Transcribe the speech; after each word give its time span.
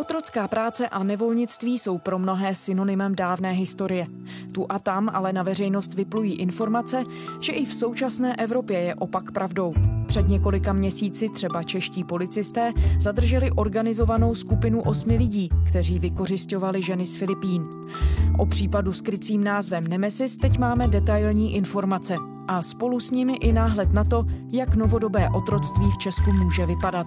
Otrocká 0.00 0.48
práce 0.48 0.88
a 0.88 1.02
nevolnictví 1.02 1.78
jsou 1.78 1.98
pro 1.98 2.18
mnohé 2.18 2.54
synonymem 2.54 3.14
dávné 3.14 3.52
historie. 3.52 4.06
Tu 4.54 4.66
a 4.68 4.78
tam 4.78 5.10
ale 5.12 5.32
na 5.32 5.42
veřejnost 5.42 5.94
vyplují 5.94 6.34
informace, 6.34 7.04
že 7.40 7.52
i 7.52 7.66
v 7.66 7.74
současné 7.74 8.36
Evropě 8.36 8.78
je 8.78 8.94
opak 8.94 9.32
pravdou. 9.32 9.74
Před 10.06 10.28
několika 10.28 10.72
měsíci 10.72 11.28
třeba 11.28 11.62
čeští 11.62 12.04
policisté 12.04 12.72
zadrželi 13.00 13.50
organizovanou 13.50 14.34
skupinu 14.34 14.82
osmi 14.82 15.16
lidí, 15.16 15.48
kteří 15.68 15.98
vykořišťovali 15.98 16.82
ženy 16.82 17.06
z 17.06 17.16
Filipín. 17.16 17.68
O 18.38 18.46
případu 18.46 18.92
s 18.92 19.00
krycím 19.00 19.44
názvem 19.44 19.86
Nemesis 19.86 20.36
teď 20.36 20.58
máme 20.58 20.88
detailní 20.88 21.54
informace 21.54 22.16
a 22.48 22.62
spolu 22.62 23.00
s 23.00 23.10
nimi 23.10 23.34
i 23.34 23.52
náhled 23.52 23.92
na 23.92 24.04
to, 24.04 24.24
jak 24.52 24.74
novodobé 24.74 25.28
otroctví 25.34 25.90
v 25.90 25.98
Česku 25.98 26.32
může 26.32 26.66
vypadat. 26.66 27.06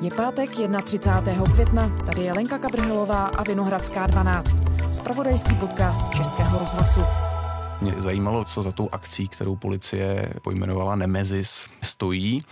Je 0.00 0.10
pátek 0.10 0.50
31. 0.84 1.44
května, 1.44 1.96
tady 2.06 2.22
je 2.22 2.32
Lenka 2.32 2.58
Kabrhelová 2.58 3.26
a 3.26 3.42
Vinohradská 3.42 4.06
12. 4.06 4.56
Spravodajský 4.90 5.54
podcast 5.54 6.14
Českého 6.16 6.58
rozhlasu. 6.58 7.00
Mě 7.80 7.92
zajímalo, 7.92 8.44
co 8.44 8.62
za 8.62 8.72
tou 8.72 8.88
akcí, 8.92 9.28
kterou 9.28 9.56
policie 9.56 10.32
pojmenovala 10.42 10.96
Nemezis, 10.96 11.68
stojí. 11.82 12.44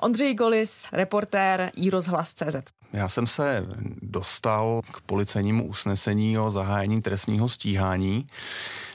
Ondřej 0.00 0.34
Golis, 0.34 0.86
reportér 0.92 1.70
iRozhlas.cz. 1.74 2.56
Já 2.92 3.08
jsem 3.08 3.26
se 3.26 3.66
dostal 4.02 4.80
k 4.92 5.00
policejnímu 5.00 5.68
usnesení 5.68 6.38
o 6.38 6.50
zahájení 6.50 7.02
trestního 7.02 7.48
stíhání 7.48 8.26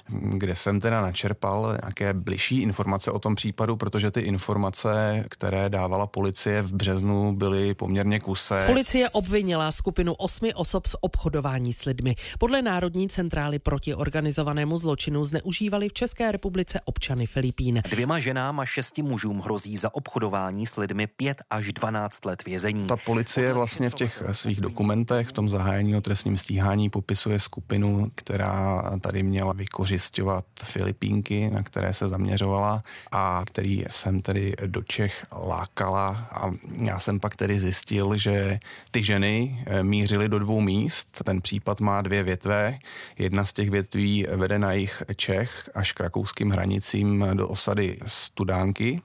kde 0.10 0.56
jsem 0.56 0.80
teda 0.80 1.02
načerpal 1.02 1.78
nějaké 1.84 2.14
bližší 2.14 2.62
informace 2.62 3.12
o 3.12 3.20
tom 3.20 3.36
případu, 3.36 3.78
protože 3.78 4.12
ty 4.12 4.20
informace, 4.20 5.24
které 5.30 5.70
dávala 5.70 6.08
policie 6.08 6.62
v 6.62 6.74
březnu, 6.74 7.36
byly 7.36 7.74
poměrně 7.74 8.20
kuse. 8.20 8.64
Policie 8.68 9.10
obvinila 9.10 9.72
skupinu 9.72 10.14
osmi 10.14 10.54
osob 10.54 10.88
z 10.88 10.96
obchodování 11.02 11.74
s 11.74 11.86
lidmi. 11.86 12.16
Podle 12.40 12.62
Národní 12.62 13.10
centrály 13.10 13.60
proti 13.60 13.96
organizovanému 13.96 14.78
zločinu 14.78 15.24
zneužívali 15.24 15.90
v 15.90 15.94
České 15.94 16.32
republice 16.32 16.80
občany 16.86 17.28
Filipín. 17.28 17.82
Dvěma 17.90 18.20
ženám 18.20 18.60
a 18.60 18.66
šesti 18.66 19.02
mužům 19.02 19.40
hrozí 19.40 19.78
za 19.78 19.94
obchodování 19.94 20.66
s 20.66 20.78
lidmi 20.78 21.08
5 21.08 21.42
až 21.50 21.74
12 21.74 22.26
let 22.26 22.46
vězení. 22.46 22.88
Ta 22.88 22.98
policie 22.98 23.54
vlastně 23.54 23.90
v 23.90 23.94
těch 23.94 24.24
svých 24.32 24.62
dokumentech, 24.62 25.28
v 25.28 25.32
tom 25.32 25.50
zahájení 25.50 25.96
o 25.96 26.02
trestním 26.02 26.38
stíhání 26.38 26.90
popisuje 26.90 27.40
skupinu, 27.40 28.12
která 28.16 28.84
tady 29.02 29.24
měla 29.24 29.54
vykořit 29.54 29.97
vykořišťovat 29.98 30.46
Filipínky, 30.64 31.50
na 31.50 31.64
které 31.64 31.94
se 31.94 32.08
zaměřovala 32.08 32.84
a 33.12 33.44
který 33.46 33.84
jsem 33.90 34.22
tedy 34.22 34.54
do 34.66 34.82
Čech 34.84 35.26
lákala 35.32 36.28
a 36.32 36.52
já 36.84 37.00
jsem 37.00 37.20
pak 37.20 37.36
tedy 37.36 37.60
zjistil, 37.60 38.18
že 38.18 38.60
ty 38.92 39.04
ženy 39.04 39.64
eh, 39.66 39.84
mířily 39.84 40.30
do 40.30 40.40
dvou 40.40 40.62
míst. 40.62 41.22
Ten 41.24 41.42
případ 41.42 41.80
má 41.80 42.02
dvě 42.02 42.24
větve. 42.24 42.80
Jedna 43.18 43.46
z 43.46 43.54
těch 43.54 43.70
větví 43.70 44.26
vede 44.36 44.60
na 44.60 44.72
jich 44.72 45.04
Čech 45.16 45.70
až 45.76 45.92
k 45.92 46.00
rakouským 46.00 46.52
hranicím 46.52 47.26
do 47.34 47.48
osady 47.48 47.98
Studánky 48.06 49.02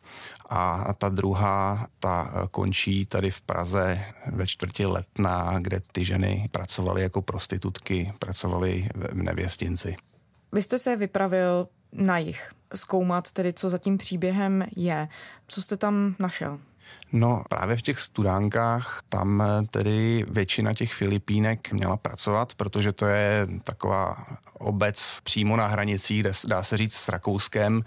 a 0.51 0.93
ta 0.99 1.09
druhá, 1.09 1.87
ta 2.01 2.49
končí 2.51 3.07
tady 3.07 3.31
v 3.31 3.41
Praze 3.41 4.05
ve 4.27 4.47
čtvrti 4.47 4.87
letná, 4.87 5.59
kde 5.61 5.81
ty 5.93 6.05
ženy 6.05 6.49
pracovaly 6.53 7.03
jako 7.03 7.23
prostitutky, 7.23 8.13
pracovaly 8.19 8.89
v 8.95 9.23
nevěstinci. 9.23 9.97
Vy 10.53 10.63
jste 10.63 10.79
se 10.79 10.97
vypravil 10.97 11.69
na 11.93 12.19
jich 12.19 12.53
zkoumat 12.75 13.33
tedy, 13.33 13.53
co 13.53 13.71
za 13.71 13.79
tím 13.79 13.99
příběhem 13.99 14.65
je. 14.77 15.09
Co 15.49 15.63
jste 15.63 15.77
tam 15.77 16.15
našel? 16.19 16.59
No 17.13 17.45
právě 17.49 17.77
v 17.77 17.83
těch 17.83 18.01
studánkách 18.01 19.03
tam 19.09 19.43
tedy 19.71 20.25
většina 20.29 20.75
těch 20.75 20.93
Filipínek 20.93 21.73
měla 21.73 21.97
pracovat, 21.97 22.55
protože 22.55 22.93
to 22.93 23.07
je 23.07 23.49
taková 23.65 24.27
obec 24.59 25.21
přímo 25.23 25.57
na 25.57 25.67
hranicích, 25.67 26.25
dá 26.49 26.63
se 26.63 26.77
říct, 26.77 26.95
s 26.95 27.09
Rakouskem 27.09 27.85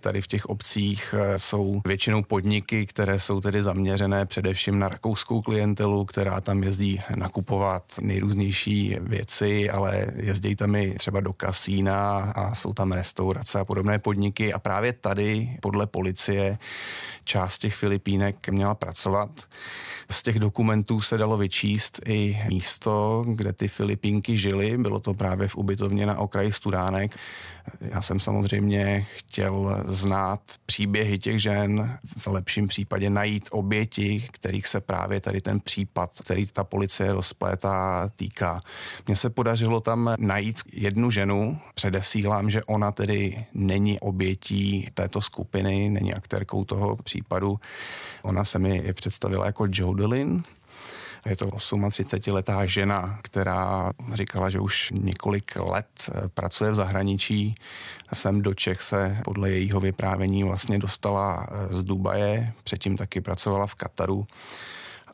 Tady 0.00 0.22
v 0.22 0.26
těch 0.26 0.46
obcích 0.46 1.14
eh, 1.18 1.38
jsou 1.38 1.80
většinou 1.86 2.22
podniky, 2.22 2.86
které 2.86 3.20
jsou 3.20 3.40
tedy 3.40 3.62
zaměřené 3.62 4.26
především 4.26 4.78
na 4.78 4.88
rakouskou 4.88 5.42
klientelu, 5.42 6.04
která 6.04 6.40
tam 6.40 6.62
jezdí 6.62 7.00
nakupovat 7.16 7.82
nejrůznější 8.00 8.96
věci, 9.00 9.70
ale 9.70 10.06
jezdí 10.16 10.56
tam 10.56 10.74
i 10.74 10.94
třeba 10.94 11.20
do 11.20 11.32
kasína 11.32 12.18
a 12.18 12.54
jsou 12.54 12.72
tam 12.72 12.92
restaurace 12.92 13.60
a 13.60 13.64
podobné 13.64 13.98
podniky. 13.98 14.52
A 14.52 14.58
právě 14.58 14.92
tady 14.92 15.56
podle 15.60 15.86
policie 15.86 16.58
část 17.24 17.58
těch 17.58 17.74
Filipínek 17.74 18.48
měla 18.48 18.74
pracovat. 18.74 19.30
Z 20.10 20.22
těch 20.22 20.38
dokumentů 20.38 21.00
se 21.00 21.18
dalo 21.18 21.36
vyčíst 21.36 22.00
i 22.06 22.42
místo, 22.48 23.24
kde 23.28 23.52
ty 23.52 23.68
Filipínky 23.68 24.36
žily. 24.36 24.78
Bylo 24.78 25.00
to 25.00 25.14
právě 25.14 25.48
v 25.48 25.56
ubytovně 25.56 26.06
na 26.06 26.18
okraji 26.18 26.52
Studánek. 26.52 27.16
Já 27.80 28.02
jsem 28.02 28.20
samozřejmě 28.20 29.06
chtěl 29.16 29.84
znát 29.88 30.40
příběhy 30.66 31.18
těch 31.18 31.42
žen, 31.42 31.98
v 32.18 32.26
lepším 32.26 32.68
případě 32.68 33.10
najít 33.10 33.48
oběti, 33.50 34.28
kterých 34.32 34.66
se 34.66 34.80
právě 34.80 35.20
tady 35.20 35.40
ten 35.40 35.60
případ, 35.60 36.10
který 36.22 36.46
ta 36.46 36.64
policie 36.64 37.12
rozplétá, 37.12 38.10
týká. 38.16 38.60
Mně 39.06 39.16
se 39.16 39.30
podařilo 39.30 39.80
tam 39.80 40.14
najít 40.18 40.56
jednu 40.72 41.10
ženu, 41.10 41.58
předesílám, 41.74 42.50
že 42.50 42.64
ona 42.64 42.92
tedy 42.92 43.44
není 43.54 44.00
obětí 44.00 44.86
této 44.94 45.20
skupiny, 45.22 45.90
není 45.90 46.14
aktérkou 46.14 46.64
toho 46.64 46.96
případu. 46.96 47.60
Ona 48.22 48.44
se 48.44 48.58
mi 48.58 48.92
představila 48.92 49.46
jako 49.46 49.66
Jodelin, 49.70 50.42
je 51.26 51.36
to 51.36 51.46
38-letá 51.46 52.64
žena, 52.64 53.18
která 53.22 53.92
říkala, 54.12 54.50
že 54.50 54.60
už 54.60 54.92
několik 54.94 55.56
let 55.56 55.86
eh, 56.08 56.28
pracuje 56.28 56.70
v 56.70 56.74
zahraničí. 56.74 57.54
Sem 58.12 58.42
do 58.42 58.54
Čech 58.54 58.82
se 58.82 59.18
podle 59.24 59.50
jejího 59.50 59.80
vyprávění 59.80 60.44
vlastně 60.44 60.78
dostala 60.78 61.46
eh, 61.50 61.74
z 61.74 61.82
Dubaje, 61.82 62.52
předtím 62.64 62.96
taky 62.96 63.20
pracovala 63.20 63.66
v 63.66 63.74
Kataru 63.74 64.26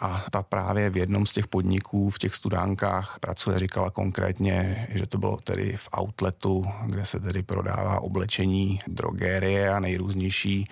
a 0.00 0.24
ta 0.30 0.42
právě 0.42 0.90
v 0.90 0.96
jednom 0.96 1.26
z 1.26 1.32
těch 1.32 1.46
podniků 1.46 2.10
v 2.10 2.18
těch 2.18 2.34
studánkách 2.34 3.18
pracuje, 3.20 3.58
říkala 3.58 3.90
konkrétně, 3.90 4.86
že 4.90 5.06
to 5.06 5.18
bylo 5.18 5.36
tedy 5.36 5.76
v 5.76 5.88
outletu, 5.98 6.66
kde 6.86 7.06
se 7.06 7.20
tedy 7.20 7.42
prodává 7.42 8.00
oblečení, 8.00 8.80
drogérie 8.86 9.70
a 9.70 9.80
nejrůznější 9.80 10.68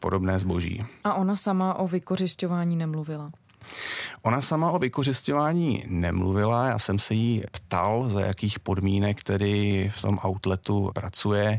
podobné 0.00 0.38
zboží. 0.38 0.84
A 1.04 1.14
ona 1.14 1.36
sama 1.36 1.74
o 1.74 1.88
vykořišťování 1.88 2.76
nemluvila? 2.76 3.30
Ona 4.22 4.42
sama 4.42 4.70
o 4.70 4.78
vykořišťování 4.78 5.84
nemluvila, 5.88 6.66
já 6.66 6.78
jsem 6.78 6.98
se 6.98 7.14
jí 7.14 7.42
ptal, 7.50 8.08
za 8.08 8.20
jakých 8.20 8.58
podmínek 8.58 9.22
tedy 9.22 9.90
v 9.94 10.02
tom 10.02 10.18
outletu 10.26 10.90
pracuje. 10.94 11.58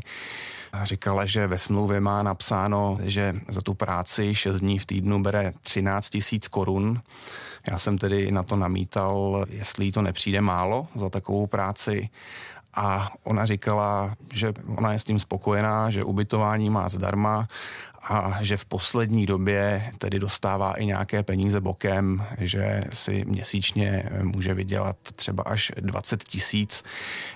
Říkala, 0.82 1.26
že 1.26 1.46
ve 1.46 1.58
smlouvě 1.58 2.00
má 2.00 2.22
napsáno, 2.22 2.98
že 3.02 3.34
za 3.48 3.62
tu 3.62 3.74
práci 3.74 4.34
6 4.34 4.60
dní 4.60 4.78
v 4.78 4.86
týdnu 4.86 5.22
bere 5.22 5.52
13 5.62 6.10
tisíc 6.10 6.48
korun. 6.48 7.02
Já 7.70 7.78
jsem 7.78 7.98
tedy 7.98 8.30
na 8.30 8.42
to 8.42 8.56
namítal, 8.56 9.44
jestli 9.48 9.92
to 9.92 10.02
nepřijde 10.02 10.40
málo 10.40 10.86
za 10.94 11.10
takovou 11.10 11.46
práci. 11.46 12.08
A 12.74 13.12
ona 13.24 13.46
říkala, 13.46 14.14
že 14.32 14.52
ona 14.76 14.92
je 14.92 14.98
s 14.98 15.04
tím 15.04 15.18
spokojená, 15.18 15.90
že 15.90 16.04
ubytování 16.04 16.70
má 16.70 16.88
zdarma 16.88 17.48
a 18.08 18.38
že 18.40 18.56
v 18.56 18.64
poslední 18.64 19.26
době 19.26 19.92
tedy 19.98 20.18
dostává 20.18 20.72
i 20.72 20.86
nějaké 20.86 21.22
peníze 21.22 21.60
bokem, 21.60 22.24
že 22.38 22.80
si 22.92 23.24
měsíčně 23.24 24.04
může 24.22 24.54
vydělat 24.54 24.96
třeba 25.16 25.42
až 25.42 25.72
20 25.80 26.24
tisíc. 26.24 26.84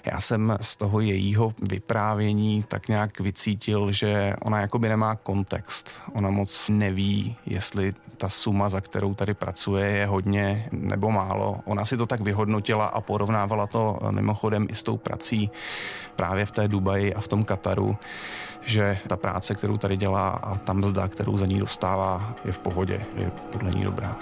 Já 0.04 0.20
jsem 0.20 0.56
z 0.60 0.76
toho 0.76 1.00
jejího 1.00 1.54
vyprávění 1.62 2.64
tak 2.68 2.88
nějak 2.88 3.20
vycítil, 3.20 3.92
že 3.92 4.34
ona 4.42 4.60
jakoby 4.60 4.88
nemá 4.88 5.14
kontext. 5.14 5.90
Ona 6.12 6.30
moc 6.30 6.68
neví, 6.68 7.36
jestli 7.46 7.92
ta 8.16 8.28
suma, 8.28 8.68
za 8.68 8.80
kterou 8.80 9.14
tady 9.14 9.34
pracuje, 9.34 9.86
je 9.86 10.06
hodně 10.06 10.68
nebo 10.72 11.10
málo. 11.10 11.60
Ona 11.64 11.84
si 11.84 11.96
to 11.96 12.06
tak 12.06 12.20
vyhodnotila 12.20 12.86
a 12.86 13.00
porovnávala 13.00 13.66
to 13.66 13.98
mimochodem 14.10 14.66
i 14.70 14.74
s 14.74 14.82
tou 14.82 14.96
prací 14.96 15.50
právě 16.16 16.46
v 16.46 16.50
té 16.50 16.68
Dubaji 16.68 17.14
a 17.14 17.20
v 17.20 17.28
tom 17.28 17.44
Kataru, 17.44 17.96
že 18.62 18.98
ta 19.08 19.16
práce, 19.16 19.54
kterou 19.54 19.78
tady 19.78 19.96
dělá 19.96 20.28
a 20.28 20.58
ta 20.64 20.72
mzda, 20.72 21.08
kterou 21.08 21.38
za 21.38 21.46
ní 21.46 21.58
dostává, 21.58 22.34
je 22.44 22.52
v 22.52 22.58
pohodě, 22.58 23.04
je 23.16 23.30
podle 23.50 23.70
ní 23.70 23.84
dobrá. 23.84 24.16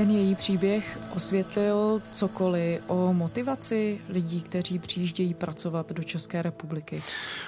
Ten 0.00 0.10
její 0.10 0.34
příběh 0.34 0.98
osvětlil 1.14 2.02
cokoliv 2.10 2.82
o 2.86 3.12
motivaci 3.12 4.00
lidí, 4.08 4.42
kteří 4.42 4.78
přijíždějí 4.78 5.34
pracovat 5.34 5.92
do 5.92 6.02
České 6.02 6.42
republiky? 6.42 7.02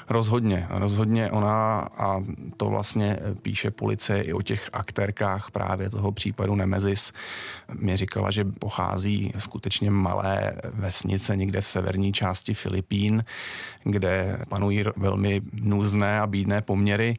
Rozhodně, 0.08 0.66
rozhodně 0.70 1.30
ona 1.30 1.80
a 1.80 2.20
to 2.56 2.66
vlastně 2.66 3.18
píše 3.42 3.70
policie 3.70 4.22
i 4.22 4.32
o 4.32 4.42
těch 4.42 4.70
aktérkách 4.72 5.50
právě 5.50 5.90
toho 5.90 6.12
případu 6.12 6.54
Nemezis. 6.54 7.12
Mě 7.74 7.96
říkala, 7.96 8.30
že 8.30 8.44
pochází 8.44 9.32
skutečně 9.38 9.90
malé 9.90 10.52
vesnice 10.72 11.36
někde 11.36 11.60
v 11.60 11.66
severní 11.66 12.12
části 12.12 12.54
Filipín, 12.54 13.24
kde 13.84 14.38
panují 14.48 14.84
velmi 14.96 15.40
nůzné 15.52 16.20
a 16.20 16.26
bídné 16.26 16.62
poměry. 16.62 17.18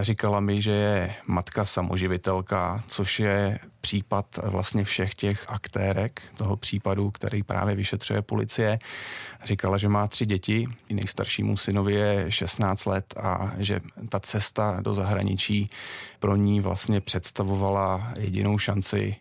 Říkala 0.00 0.40
mi, 0.40 0.62
že 0.62 0.70
je 0.70 1.14
matka 1.26 1.64
samoživitelka, 1.64 2.84
což 2.86 3.20
je 3.20 3.58
případ 3.82 4.26
vlastně 4.42 4.84
všech 4.84 5.14
těch 5.14 5.44
aktérek 5.48 6.22
toho 6.36 6.56
případu, 6.56 7.10
který 7.10 7.42
právě 7.42 7.74
vyšetřuje 7.74 8.22
policie. 8.22 8.78
Říkala, 9.44 9.78
že 9.78 9.88
má 9.88 10.08
tři 10.08 10.26
děti, 10.26 10.68
nejstaršímu 10.90 11.56
synovi 11.56 11.94
je 11.94 12.26
16 12.30 12.84
let 12.84 13.14
a 13.16 13.52
že 13.58 13.80
ta 14.08 14.20
cesta 14.20 14.78
do 14.80 14.94
zahraničí 14.94 15.70
pro 16.18 16.36
ní 16.36 16.60
vlastně 16.60 17.00
představovala 17.00 18.12
jedinou 18.18 18.58
šanci, 18.58 19.16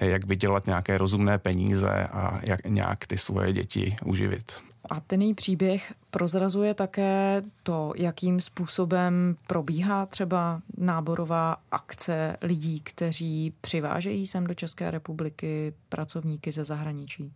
jak 0.00 0.26
vydělat 0.26 0.66
nějaké 0.66 0.98
rozumné 0.98 1.38
peníze 1.38 2.08
a 2.12 2.40
jak 2.42 2.64
nějak 2.64 3.06
ty 3.06 3.18
svoje 3.18 3.52
děti 3.52 3.96
uživit. 4.04 4.52
A 4.90 5.00
ten 5.00 5.22
její 5.22 5.34
příběh 5.34 5.94
prozrazuje 6.10 6.74
také 6.74 7.42
to, 7.62 7.92
jakým 7.96 8.40
způsobem 8.40 9.36
probíhá 9.46 10.06
třeba 10.06 10.60
náborová 10.78 11.56
akce 11.70 12.36
lidí, 12.42 12.80
kteří 12.80 13.54
přivážejí 13.60 14.26
sem 14.26 14.46
do 14.46 14.54
České 14.54 14.90
republiky 14.90 15.74
pracovníky 15.88 16.52
ze 16.52 16.64
zahraničí. 16.64 17.32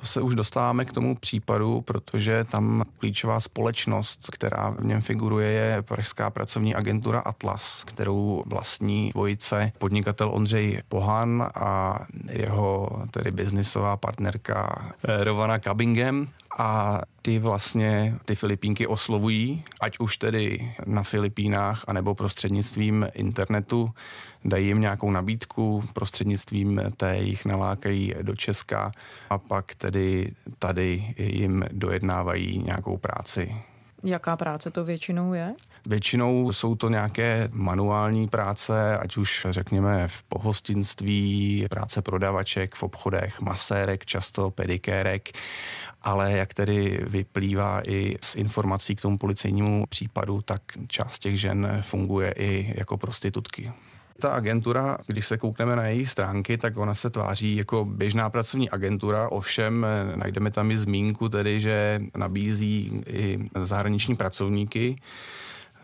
To 0.00 0.06
se 0.06 0.20
už 0.20 0.34
dostáváme 0.34 0.84
k 0.84 0.92
tomu 0.92 1.16
případu, 1.16 1.80
protože 1.80 2.44
tam 2.44 2.84
klíčová 2.98 3.40
společnost, 3.40 4.28
která 4.32 4.70
v 4.70 4.84
něm 4.84 5.00
figuruje, 5.00 5.48
je 5.48 5.82
Pražská 5.82 6.30
pracovní 6.30 6.74
agentura 6.74 7.20
Atlas, 7.20 7.84
kterou 7.84 8.42
vlastní 8.46 9.10
dvojice 9.10 9.72
podnikatel 9.78 10.30
Ondřej 10.30 10.82
Pohan 10.88 11.48
a 11.54 11.98
jeho 12.32 12.88
tedy 13.10 13.30
biznisová 13.30 13.96
partnerka 13.96 14.92
eh, 15.08 15.24
Rovana 15.24 15.58
Kabingem. 15.58 16.28
A 16.58 17.00
ty 17.22 17.38
vlastně 17.38 18.18
ty 18.24 18.34
Filipínky 18.34 18.86
oslovují, 18.86 19.64
ať 19.80 19.98
už 19.98 20.16
tedy 20.16 20.74
na 20.86 21.02
Filipínách, 21.02 21.84
anebo 21.86 22.14
prostřednictvím 22.14 23.08
internetu, 23.14 23.90
dají 24.44 24.66
jim 24.66 24.80
nějakou 24.80 25.10
nabídku, 25.10 25.84
prostřednictvím 25.92 26.80
té 26.96 27.18
jich 27.18 27.44
nalákají 27.44 28.14
do 28.22 28.36
Česka 28.36 28.92
a 29.30 29.38
pak 29.38 29.74
tedy 29.74 29.89
tady 30.58 31.14
jim 31.18 31.64
dojednávají 31.72 32.58
nějakou 32.58 32.96
práci. 32.96 33.54
Jaká 34.04 34.36
práce 34.36 34.70
to 34.70 34.84
většinou 34.84 35.32
je? 35.32 35.54
Většinou 35.86 36.52
jsou 36.52 36.74
to 36.74 36.88
nějaké 36.88 37.48
manuální 37.52 38.28
práce, 38.28 38.98
ať 38.98 39.16
už 39.16 39.46
řekněme 39.50 40.08
v 40.08 40.22
pohostinství, 40.22 41.66
práce 41.70 42.02
prodavaček 42.02 42.74
v 42.74 42.82
obchodech, 42.82 43.40
masérek, 43.40 44.04
často 44.04 44.50
pedikérek, 44.50 45.28
ale 46.02 46.32
jak 46.32 46.54
tedy 46.54 47.04
vyplývá 47.06 47.82
i 47.86 48.16
z 48.20 48.34
informací 48.34 48.96
k 48.96 49.00
tomu 49.00 49.18
policejnímu 49.18 49.86
případu, 49.86 50.42
tak 50.42 50.62
část 50.86 51.18
těch 51.18 51.40
žen 51.40 51.78
funguje 51.80 52.34
i 52.36 52.74
jako 52.78 52.96
prostitutky. 52.96 53.72
Ta 54.20 54.30
agentura, 54.30 54.98
když 55.06 55.26
se 55.26 55.38
koukneme 55.38 55.76
na 55.76 55.86
její 55.86 56.06
stránky, 56.06 56.58
tak 56.58 56.76
ona 56.76 56.94
se 56.94 57.10
tváří 57.10 57.56
jako 57.56 57.84
běžná 57.84 58.30
pracovní 58.30 58.70
agentura, 58.70 59.28
ovšem 59.28 59.86
najdeme 60.14 60.50
tam 60.50 60.70
i 60.70 60.76
zmínku 60.76 61.28
tedy, 61.28 61.60
že 61.60 62.00
nabízí 62.16 63.02
i 63.06 63.38
zahraniční 63.54 64.16
pracovníky, 64.16 64.96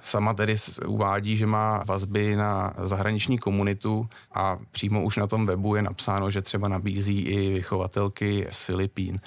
Sama 0.07 0.35
tedy 0.35 0.57
uvádí, 0.87 1.37
že 1.37 1.47
má 1.47 1.83
vazby 1.87 2.37
na 2.37 2.75
zahraniční 2.79 3.39
komunitu 3.39 4.09
a 4.35 4.59
přímo 4.71 5.03
už 5.03 5.17
na 5.17 5.27
tom 5.27 5.47
webu 5.47 5.75
je 5.75 5.83
napsáno, 5.83 6.31
že 6.31 6.43
třeba 6.43 6.69
nabízí 6.69 7.21
i 7.21 7.55
vychovatelky 7.55 8.47
z 8.51 8.65
Filipín. 8.65 9.21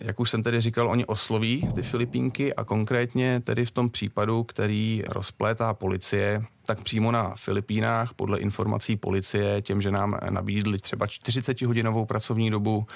Jak 0.00 0.20
už 0.20 0.30
jsem 0.30 0.42
tedy 0.42 0.60
říkal, 0.60 0.88
oni 0.88 1.04
osloví 1.04 1.68
ty 1.74 1.82
Filipínky 1.82 2.54
a 2.54 2.64
konkrétně 2.64 3.40
tedy 3.40 3.64
v 3.64 3.70
tom 3.70 3.90
případu, 3.90 4.44
který 4.44 5.02
rozplétá 5.08 5.74
policie, 5.74 6.44
tak 6.66 6.82
přímo 6.82 7.12
na 7.12 7.34
Filipínách 7.36 8.14
podle 8.14 8.38
informací 8.38 8.96
policie 8.96 9.62
těm, 9.62 9.80
že 9.80 9.90
nám 9.90 10.18
nabídli 10.30 10.78
třeba 10.78 11.06
40-hodinovou 11.06 12.06
pracovní 12.06 12.50
dobu, 12.50 12.86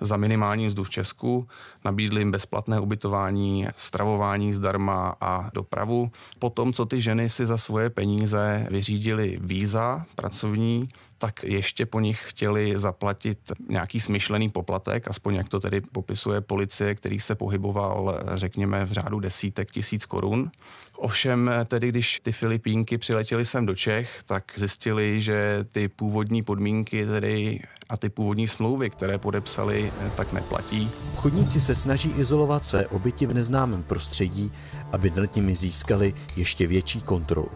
za 0.00 0.16
minimální 0.16 0.66
mzdu 0.66 0.84
v 0.84 0.90
Česku, 0.90 1.48
nabídli 1.84 2.20
jim 2.20 2.32
bezplatné 2.32 2.80
ubytování, 2.80 3.66
stravování 3.76 4.52
zdarma 4.52 5.16
a 5.20 5.50
dopravu. 5.54 6.10
Potom, 6.38 6.72
co 6.72 6.86
ty 6.86 7.00
ženy 7.00 7.30
si 7.30 7.46
za 7.46 7.58
svoje 7.58 7.90
peníze 7.90 8.66
vyřídili 8.70 9.38
víza 9.40 10.06
pracovní, 10.14 10.88
tak 11.18 11.44
ještě 11.44 11.86
po 11.86 12.00
nich 12.00 12.22
chtěli 12.26 12.78
zaplatit 12.78 13.38
nějaký 13.68 14.00
smyšlený 14.00 14.48
poplatek, 14.48 15.08
aspoň 15.08 15.34
jak 15.34 15.48
to 15.48 15.60
tedy 15.60 15.80
popisuje 15.80 16.40
policie, 16.40 16.94
který 16.94 17.20
se 17.20 17.34
pohyboval, 17.34 18.18
řekněme, 18.34 18.84
v 18.84 18.92
řádu 18.92 19.20
desítek 19.20 19.72
tisíc 19.72 20.06
korun. 20.06 20.50
Ovšem 20.98 21.50
tedy, 21.64 21.88
když 21.88 22.20
ty 22.20 22.32
Filipínky 22.32 22.98
přiletěly 22.98 23.46
sem 23.46 23.66
do 23.66 23.74
Čech, 23.74 24.22
tak 24.26 24.52
zjistili, 24.56 25.20
že 25.20 25.64
ty 25.72 25.88
původní 25.88 26.42
podmínky 26.42 27.06
tedy 27.06 27.60
a 27.88 27.96
ty 27.96 28.08
původní 28.08 28.48
smlouvy, 28.48 28.90
které 28.90 29.18
podepsali, 29.18 29.92
tak 30.16 30.32
neplatí. 30.32 30.90
Chodníci 31.16 31.60
se 31.60 31.74
snaží 31.74 32.10
izolovat 32.10 32.64
své 32.64 32.86
oběti 32.86 33.26
v 33.26 33.34
neznámém 33.34 33.82
prostředí, 33.82 34.52
aby 34.92 35.12
nad 35.16 35.36
nimi 35.36 35.54
získali 35.54 36.14
ještě 36.36 36.66
větší 36.66 37.00
kontrolu. 37.00 37.48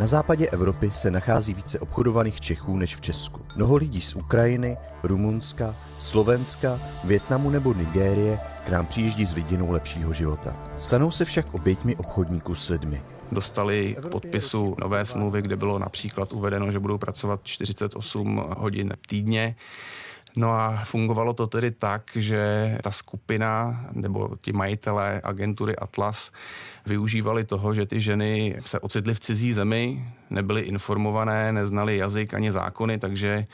Na 0.00 0.06
západě 0.06 0.46
Evropy 0.46 0.90
se 0.90 1.10
nachází 1.10 1.54
více 1.54 1.78
obchodovaných 1.78 2.40
Čechů 2.40 2.76
než 2.76 2.96
v 2.96 3.00
Česku. 3.00 3.40
Mnoho 3.56 3.76
lidí 3.76 4.00
z 4.00 4.14
Ukrajiny, 4.14 4.76
Rumunska, 5.02 5.76
Slovenska, 5.98 6.80
Větnamu 7.04 7.50
nebo 7.50 7.74
Nigérie 7.74 8.40
k 8.66 8.68
nám 8.68 8.86
přijíždí 8.86 9.26
s 9.26 9.32
vidinou 9.32 9.70
lepšího 9.70 10.12
života. 10.12 10.56
Stanou 10.78 11.10
se 11.10 11.24
však 11.24 11.54
oběťmi 11.54 11.96
obchodníků 11.96 12.54
s 12.54 12.68
lidmi. 12.68 13.02
Dostali 13.32 13.96
k 14.00 14.08
podpisu 14.08 14.76
nové 14.80 15.04
smlouvy, 15.04 15.42
kde 15.42 15.56
bylo 15.56 15.78
například 15.78 16.32
uvedeno, 16.32 16.72
že 16.72 16.78
budou 16.78 16.98
pracovat 16.98 17.40
48 17.44 18.44
hodin 18.58 18.92
týdně. 19.06 19.56
No 20.36 20.50
a 20.52 20.84
fungovalo 20.84 21.32
to 21.32 21.46
tedy 21.46 21.70
tak, 21.70 22.10
že 22.14 22.78
ta 22.82 22.90
skupina 22.90 23.84
nebo 23.92 24.36
ti 24.40 24.52
majitelé 24.52 25.20
agentury 25.24 25.76
Atlas 25.76 26.30
využívali 26.86 27.44
toho, 27.44 27.74
že 27.74 27.86
ty 27.86 28.00
ženy 28.00 28.60
se 28.64 28.80
ocitly 28.80 29.14
v 29.14 29.20
cizí 29.20 29.52
zemi, 29.52 30.04
nebyly 30.30 30.60
informované, 30.60 31.52
neznali 31.52 31.96
jazyk 31.96 32.34
ani 32.34 32.52
zákony, 32.52 32.98
takže 32.98 33.46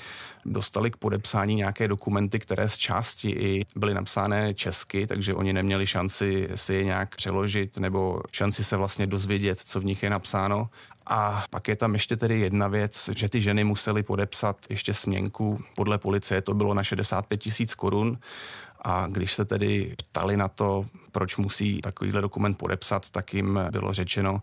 dostali 0.49 0.90
k 0.90 0.97
podepsání 0.97 1.55
nějaké 1.55 1.88
dokumenty, 1.88 2.38
které 2.38 2.69
z 2.69 2.76
části 2.76 3.31
i 3.31 3.64
byly 3.76 3.95
napsány 3.95 4.55
česky, 4.55 5.07
takže 5.07 5.35
oni 5.35 5.52
neměli 5.52 5.87
šanci 5.87 6.49
si 6.55 6.75
je 6.75 6.85
nějak 6.85 7.17
přeložit 7.17 7.78
nebo 7.78 8.21
šanci 8.33 8.64
se 8.64 8.76
vlastně 8.76 9.07
dozvědět, 9.07 9.59
co 9.59 9.81
v 9.81 9.85
nich 9.85 10.02
je 10.02 10.11
napsáno. 10.11 10.69
A 11.07 11.45
pak 11.50 11.69
je 11.69 11.76
tam 11.76 11.95
ještě 11.95 12.17
tedy 12.17 12.40
jedna 12.40 12.69
věc, 12.69 13.11
že 13.17 13.28
ty 13.28 13.40
ženy 13.40 13.64
musely 13.64 14.02
podepsat 14.02 14.57
ještě 14.71 14.95
směnku. 14.95 15.61
Podle 15.76 15.99
policie 15.99 16.43
to 16.43 16.55
bylo 16.55 16.75
na 16.75 16.83
65 16.83 17.37
tisíc 17.37 17.75
korun. 17.75 18.19
A 18.82 19.06
když 19.06 19.35
se 19.35 19.44
tedy 19.44 19.94
ptali 19.97 20.37
na 20.37 20.49
to, 20.49 20.87
proč 21.12 21.37
musí 21.37 21.80
takovýhle 21.80 22.20
dokument 22.20 22.54
podepsat, 22.54 23.11
tak 23.11 23.35
jim 23.35 23.61
bylo 23.70 23.92
řečeno, 23.92 24.42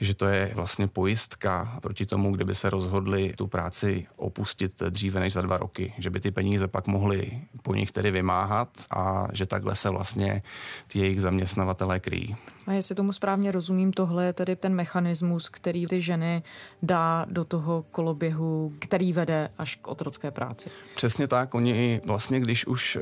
že 0.00 0.14
to 0.14 0.26
je 0.26 0.52
vlastně 0.54 0.86
pojistka 0.86 1.78
proti 1.82 2.06
tomu, 2.06 2.32
kdyby 2.32 2.54
se 2.54 2.70
rozhodli 2.70 3.32
tu 3.36 3.46
práci 3.46 4.06
opustit 4.16 4.82
dříve 4.82 5.20
než 5.20 5.32
za 5.32 5.42
dva 5.42 5.58
roky, 5.58 5.94
že 5.98 6.10
by 6.10 6.20
ty 6.20 6.30
peníze 6.30 6.68
pak 6.68 6.86
mohli 6.86 7.40
po 7.62 7.74
nich 7.74 7.92
tedy 7.92 8.10
vymáhat 8.10 8.68
a 8.90 9.28
že 9.32 9.46
takhle 9.46 9.76
se 9.76 9.90
vlastně 9.90 10.42
ty 10.86 10.98
jejich 10.98 11.20
zaměstnavatelé 11.20 12.00
kryjí. 12.00 12.36
A 12.66 12.72
jestli 12.72 12.94
tomu 12.94 13.12
správně 13.12 13.52
rozumím, 13.52 13.92
tohle 13.92 14.26
je 14.26 14.32
tedy 14.32 14.56
ten 14.56 14.74
mechanismus, 14.74 15.48
který 15.48 15.86
ty 15.86 16.00
ženy 16.00 16.42
dá 16.82 17.26
do 17.28 17.44
toho 17.44 17.84
koloběhu, 17.90 18.72
který 18.78 19.12
vede 19.12 19.50
až 19.58 19.76
k 19.76 19.88
otrocké 19.88 20.30
práci. 20.30 20.70
Přesně 20.94 21.28
tak. 21.28 21.54
Oni 21.54 22.00
vlastně, 22.04 22.40
když 22.40 22.66
už 22.66 22.96
eh, 22.96 23.00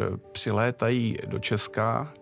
přilétají 0.63 1.17
do 1.27 1.39
Česka, 1.39 2.13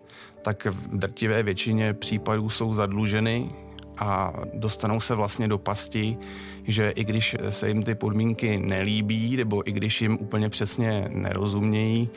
tak 0.41 0.65
v 0.65 0.97
drtivé 0.97 1.43
většině 1.43 1.93
případů 1.93 2.49
jsou 2.49 2.73
zadluženy 2.73 3.49
a 3.97 4.33
dostanou 4.53 4.99
se 4.99 5.15
vlastně 5.15 5.47
do 5.47 5.57
pasti, 5.57 6.17
že 6.67 6.89
i 6.89 7.03
když 7.03 7.35
se 7.49 7.67
jim 7.67 7.83
ty 7.83 7.95
podmínky 7.95 8.59
nelíbí, 8.59 9.37
nebo 9.37 9.69
i 9.69 9.71
když 9.71 10.01
jim 10.01 10.17
úplně 10.21 10.49
přesně 10.49 11.09
nerozumějí, 11.09 12.09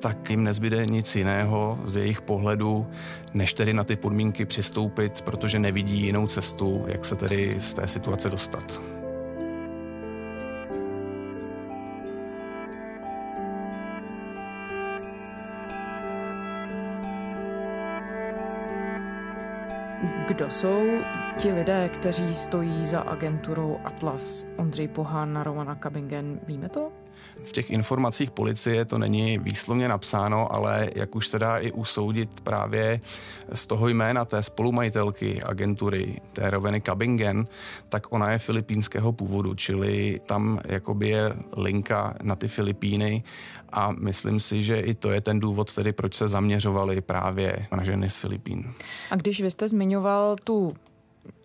tak 0.00 0.30
jim 0.30 0.44
nezbyde 0.44 0.86
nic 0.86 1.16
jiného 1.16 1.78
z 1.84 1.96
jejich 1.96 2.20
pohledu, 2.20 2.86
než 3.34 3.54
tedy 3.54 3.72
na 3.72 3.84
ty 3.84 3.96
podmínky 3.96 4.44
přistoupit, 4.44 5.22
protože 5.22 5.58
nevidí 5.58 6.00
jinou 6.00 6.26
cestu, 6.26 6.84
jak 6.86 7.04
se 7.04 7.16
tedy 7.16 7.56
z 7.60 7.74
té 7.74 7.88
situace 7.88 8.30
dostat. 8.30 8.82
Kdo 20.28 20.50
jsou 20.50 20.82
ti 21.38 21.52
lidé, 21.52 21.88
kteří 21.88 22.34
stojí 22.34 22.86
za 22.86 23.00
agenturou 23.00 23.78
Atlas? 23.84 24.46
Ondřej 24.56 24.88
Pohán, 24.88 25.40
Romana 25.42 25.74
Kabingen, 25.74 26.40
víme 26.46 26.68
to? 26.68 26.92
V 27.44 27.52
těch 27.52 27.70
informacích 27.70 28.30
policie 28.30 28.84
to 28.84 28.98
není 28.98 29.38
výslovně 29.38 29.88
napsáno, 29.88 30.54
ale 30.54 30.88
jak 30.96 31.16
už 31.16 31.28
se 31.28 31.38
dá 31.38 31.58
i 31.58 31.72
usoudit 31.72 32.40
právě 32.40 33.00
z 33.54 33.66
toho 33.66 33.88
jména 33.88 34.24
té 34.24 34.42
spolumajitelky 34.42 35.42
agentury, 35.42 36.20
té 36.32 36.50
Roveny 36.50 36.80
Kabingen, 36.80 37.46
tak 37.88 38.12
ona 38.12 38.32
je 38.32 38.38
filipínského 38.38 39.12
původu, 39.12 39.54
čili 39.54 40.20
tam 40.26 40.60
jakoby 40.68 41.08
je 41.08 41.32
linka 41.56 42.14
na 42.22 42.36
ty 42.36 42.48
Filipíny 42.48 43.22
a 43.72 43.92
myslím 43.92 44.40
si, 44.40 44.64
že 44.64 44.80
i 44.80 44.94
to 44.94 45.10
je 45.10 45.20
ten 45.20 45.40
důvod, 45.40 45.74
tedy 45.74 45.92
proč 45.92 46.14
se 46.14 46.28
zaměřovali 46.28 47.00
právě 47.00 47.66
na 47.76 47.84
ženy 47.84 48.10
z 48.10 48.16
Filipín. 48.16 48.72
A 49.10 49.16
když 49.16 49.40
vy 49.40 49.50
jste 49.50 49.68
zmiňoval 49.68 50.36
tu 50.44 50.74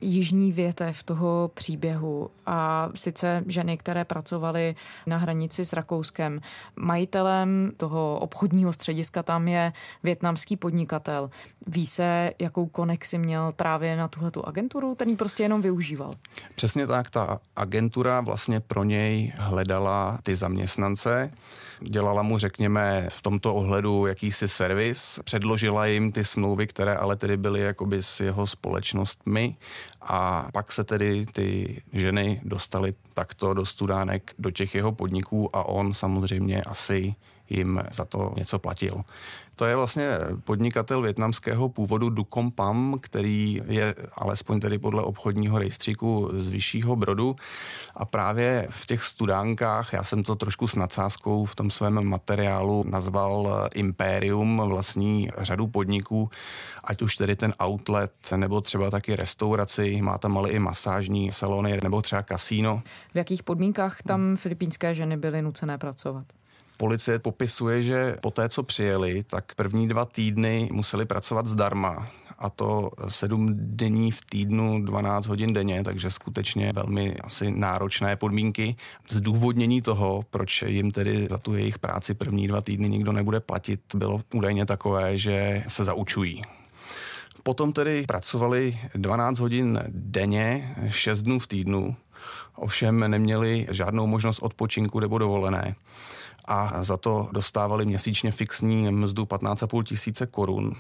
jižní 0.02 0.52
větev 0.52 1.04
toho 1.04 1.52
příběhu 1.54 2.30
a 2.46 2.90
sice 2.96 3.44
ženy, 3.48 3.78
které 3.78 4.06
pracovaly 4.06 4.76
na 5.06 5.18
hranici 5.18 5.66
s 5.66 5.74
Rakouskem. 5.74 6.42
Majitelem 6.76 7.72
toho 7.78 8.20
obchodního 8.20 8.74
střediska 8.74 9.24
tam 9.24 9.48
je 9.48 9.74
větnamský 10.04 10.58
podnikatel. 10.58 11.30
Ví 11.68 11.88
se, 11.88 12.32
jakou 12.40 12.66
konexi 12.66 13.18
měl 13.18 13.52
právě 13.56 13.96
na 13.96 14.08
tuhletu 14.08 14.48
agenturu? 14.48 14.96
Ten 14.96 15.10
ji 15.10 15.16
prostě 15.16 15.44
jenom 15.44 15.62
využíval. 15.62 16.16
Přesně 16.56 16.88
tak, 16.88 17.10
ta 17.10 17.40
agentura 17.56 18.22
vlastně 18.22 18.60
pro 18.60 18.84
něj 18.84 19.34
hledala 19.38 20.20
ty 20.24 20.36
zaměstnance, 20.36 21.32
dělala 21.82 22.22
mu, 22.22 22.38
řekněme, 22.38 23.08
v 23.10 23.22
tomto 23.22 23.56
ohledu 23.56 24.06
jakýsi 24.06 24.48
servis, 24.48 25.20
předložila 25.24 25.86
jim 25.86 26.12
ty 26.12 26.26
smlouvy, 26.26 26.68
které 26.68 26.96
ale 26.96 27.16
tedy 27.16 27.38
byly 27.38 27.62
jakoby 27.62 28.04
s 28.04 28.20
jeho 28.20 28.48
společnostmi 28.48 29.56
a 30.02 30.50
pak 30.54 30.72
se 30.72 30.84
tedy 30.84 31.26
ty 31.26 31.82
ženy 31.94 32.42
dostaly 32.44 32.94
takto 33.14 33.54
do 33.54 33.66
studánek 33.66 34.34
do 34.40 34.52
těch 34.52 34.76
jeho 34.76 34.92
podniků 34.92 35.56
a 35.56 35.64
on 35.64 35.94
samozřejmě 35.94 36.62
asi 36.62 37.16
jim 37.50 37.82
za 37.92 38.06
to 38.06 38.34
něco 38.38 38.60
platil. 38.60 39.04
To 39.60 39.66
je 39.66 39.76
vlastně 39.76 40.10
podnikatel 40.44 41.02
větnamského 41.02 41.70
původu 41.70 42.10
Dukom 42.10 42.52
Pam, 42.52 42.98
který 43.02 43.62
je 43.68 43.96
alespoň 44.14 44.60
tedy 44.60 44.78
podle 44.78 45.04
obchodního 45.04 45.60
rejstříku 45.60 46.30
z 46.34 46.50
vyššího 46.50 46.96
brodu 46.96 47.36
a 47.96 48.06
právě 48.06 48.68
v 48.70 48.86
těch 48.86 49.04
studánkách, 49.04 49.94
já 49.94 50.04
jsem 50.04 50.24
to 50.24 50.36
trošku 50.36 50.68
s 50.68 50.76
nadsázkou 50.76 51.46
v 51.46 51.56
tom 51.56 51.72
svém 51.72 52.10
materiálu 52.10 52.84
nazval 52.88 53.68
Imperium, 53.76 54.62
vlastní 54.66 55.30
řadu 55.38 55.68
podniků, 55.68 56.30
ať 56.84 57.02
už 57.02 57.16
tedy 57.16 57.36
ten 57.36 57.54
outlet, 57.64 58.12
nebo 58.36 58.62
třeba 58.62 58.90
taky 58.90 59.16
restauraci, 59.16 60.02
má 60.02 60.18
tam 60.18 60.38
ale 60.38 60.50
i 60.50 60.60
masážní 60.60 61.32
salony, 61.32 61.80
nebo 61.84 62.02
třeba 62.02 62.22
kasíno. 62.22 62.82
V 63.14 63.18
jakých 63.18 63.44
podmínkách 63.44 64.02
tam 64.04 64.36
filipínské 64.36 64.96
ženy 64.96 65.18
byly 65.18 65.42
nucené 65.42 65.78
pracovat? 65.78 66.26
Policie 66.80 67.20
popisuje, 67.20 67.82
že 67.84 68.16
po 68.22 68.32
té, 68.32 68.50
co 68.50 68.64
přijeli, 68.64 69.24
tak 69.24 69.56
první 69.56 69.88
dva 69.88 70.06
týdny 70.06 70.70
museli 70.72 71.06
pracovat 71.06 71.48
zdarma 71.48 72.08
a 72.38 72.50
to 72.50 72.92
sedm 73.08 73.48
dní 73.52 74.12
v 74.12 74.26
týdnu, 74.26 74.82
12 74.86 75.28
hodin 75.28 75.54
denně, 75.54 75.84
takže 75.84 76.12
skutečně 76.12 76.72
velmi 76.76 77.16
asi 77.16 77.52
náročné 77.52 78.16
podmínky. 78.16 78.76
Zdůvodnění 79.10 79.82
toho, 79.82 80.26
proč 80.30 80.62
jim 80.62 80.92
tedy 80.92 81.28
za 81.30 81.38
tu 81.38 81.56
jejich 81.56 81.80
práci 81.80 82.14
první 82.14 82.48
dva 82.48 82.62
týdny 82.62 82.90
nikdo 82.90 83.12
nebude 83.12 83.40
platit, 83.40 83.82
bylo 83.96 84.22
údajně 84.34 84.66
takové, 84.66 85.18
že 85.18 85.64
se 85.68 85.84
zaučují. 85.84 86.42
Potom 87.44 87.74
tedy 87.74 88.04
pracovali 88.08 88.80
12 88.96 89.40
hodin 89.40 89.80
denně, 89.88 90.76
6 90.90 91.22
dnů 91.22 91.40
v 91.40 91.48
týdnu, 91.48 91.96
ovšem 92.56 93.00
neměli 93.12 93.68
žádnou 93.72 94.08
možnost 94.08 94.40
odpočinku 94.40 95.00
nebo 95.00 95.18
dovolené 95.18 95.76
a 96.50 96.84
za 96.84 96.98
to 96.98 97.30
dostávali 97.32 97.86
měsíčně 97.86 98.32
fixní 98.32 98.92
mzdu 98.92 99.24
15,5 99.24 99.84
tisíce 99.84 100.28
korun. 100.28 100.76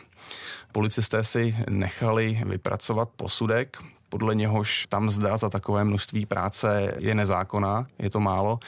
Policisté 0.71 1.23
si 1.23 1.55
nechali 1.69 2.41
vypracovat 2.45 3.09
posudek, 3.15 3.77
podle 4.09 4.35
něhož 4.35 4.85
tam 4.89 5.09
zda 5.09 5.37
za 5.37 5.49
takové 5.49 5.83
množství 5.83 6.25
práce 6.25 6.95
je 6.97 7.15
nezákonná, 7.15 7.87
je 7.99 8.09
to 8.09 8.19
málo. 8.19 8.59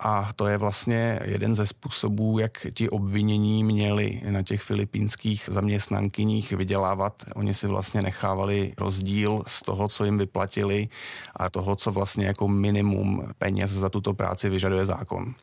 A 0.00 0.32
to 0.36 0.46
je 0.46 0.58
vlastně 0.58 1.20
jeden 1.24 1.54
ze 1.54 1.66
způsobů, 1.66 2.38
jak 2.38 2.66
ti 2.74 2.90
obvinění 2.90 3.64
měli 3.64 4.22
na 4.30 4.42
těch 4.42 4.62
filipínských 4.62 5.48
zaměstnankyních 5.52 6.52
vydělávat. 6.52 7.22
Oni 7.34 7.54
si 7.54 7.66
vlastně 7.66 8.02
nechávali 8.02 8.72
rozdíl 8.78 9.42
z 9.46 9.62
toho, 9.62 9.88
co 9.88 10.04
jim 10.04 10.18
vyplatili 10.18 10.88
a 11.36 11.50
toho, 11.50 11.76
co 11.76 11.92
vlastně 11.92 12.26
jako 12.26 12.48
minimum 12.48 13.32
peněz 13.38 13.70
za 13.70 13.88
tuto 13.88 14.14
práci 14.14 14.48
vyžaduje 14.48 14.84
zákon. 14.84 15.34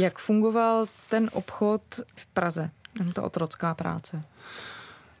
Jak 0.00 0.18
fungoval 0.18 0.86
ten 1.08 1.30
obchod 1.32 1.82
v 2.16 2.26
Praze, 2.26 2.70
to 3.12 3.22
otrocká 3.22 3.74
práce? 3.74 4.22